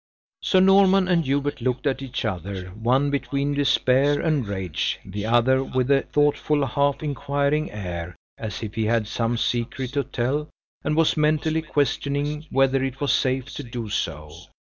Sir 0.41 0.61
Norman 0.61 1.07
and 1.07 1.25
Hubert 1.25 1.61
looked 1.61 1.85
at 1.85 2.01
each 2.01 2.25
other, 2.25 2.69
one 2.71 3.11
between 3.11 3.53
despair 3.53 4.19
and 4.19 4.47
rage, 4.47 4.97
the 5.05 5.27
other 5.27 5.63
with 5.63 5.91
a 5.91 6.01
thoughtful, 6.01 6.65
half 6.65 7.03
inquiring 7.03 7.69
air, 7.69 8.15
as 8.39 8.63
if 8.63 8.73
he 8.73 8.85
had 8.85 9.07
some 9.07 9.37
secret 9.37 9.93
to 9.93 10.03
tell, 10.03 10.47
and 10.83 10.97
was 10.97 11.15
mentally 11.15 11.61
questioning 11.61 12.47
whether 12.49 12.83
it 12.83 12.99
was 12.99 13.13
safe 13.13 13.45
to 13.53 13.61
do 13.61 13.89
so. 13.89 14.31